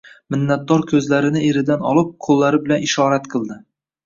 [0.35, 3.61] Minnatdor ko'zlarini eridan olib, qo'llari bilan ishorat qildi.